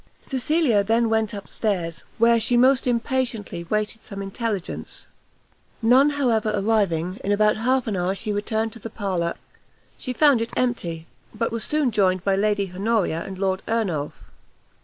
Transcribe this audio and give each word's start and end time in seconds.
Cecilia 0.23 0.83
then 0.83 1.11
went 1.11 1.31
up 1.31 1.47
stairs, 1.47 2.03
where 2.17 2.39
she 2.39 2.57
most 2.57 2.87
impatiently 2.87 3.65
waited 3.65 4.01
some 4.01 4.23
intelligence; 4.23 5.05
none, 5.79 6.09
however, 6.17 6.51
arriving, 6.55 7.19
in 7.23 7.31
about 7.31 7.57
half 7.57 7.85
an 7.85 7.95
hour 7.95 8.15
she 8.15 8.33
returned 8.33 8.73
to 8.73 8.79
the 8.79 8.89
parlour; 8.89 9.35
she 9.99 10.11
found 10.11 10.41
it 10.41 10.49
empty, 10.57 11.05
but 11.35 11.51
was 11.51 11.63
soon 11.63 11.91
joined 11.91 12.23
by 12.23 12.35
Lady 12.35 12.71
Honoria 12.73 13.23
and 13.23 13.37
Lord 13.37 13.61
Ernolf. 13.67 14.13